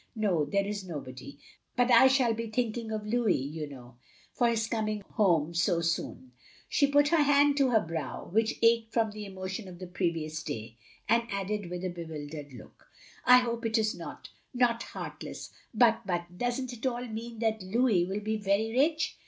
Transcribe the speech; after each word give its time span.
"No, 0.15 0.45
there 0.45 0.65
is 0.65 0.83
nobody. 0.87 1.37
But 1.75 1.91
I 1.91 2.07
shall 2.07 2.33
be 2.33 2.47
thinking 2.49 2.91
of 2.91 3.05
Louis, 3.05 3.37
you 3.37 3.69
know, 3.69 3.97
and 4.39 4.49
his 4.49 4.65
coming 4.65 5.01
home 5.11 5.53
so 5.53 5.81
soon." 5.81 6.31
She 6.69 6.87
put 6.87 7.09
her 7.09 7.21
hand 7.21 7.55
to 7.57 7.69
her 7.69 7.81
brow, 7.81 8.27
which 8.31 8.57
ached 8.63 8.91
from 8.91 9.11
the 9.11 9.27
emotion 9.27 9.67
of 9.67 9.77
the 9.77 9.85
previous 9.85 10.41
day, 10.41 10.79
and 11.07 11.27
added 11.29 11.69
with 11.69 11.83
a 11.85 11.89
bewildered 11.91 12.51
look: 12.53 12.87
"I 13.25 13.41
hope 13.41 13.63
it 13.63 13.77
is 13.77 13.93
not— 13.95 14.29
^not 14.57 14.81
heartless— 14.81 15.51
^but— 15.77 16.03
^but 16.07 16.35
does 16.35 16.59
n't 16.59 16.73
it 16.73 16.87
all 16.87 17.05
mean 17.07 17.37
that 17.37 17.61
Louis 17.61 18.03
will 18.03 18.21
be 18.21 18.37
very 18.37 18.71
rich." 18.71 19.19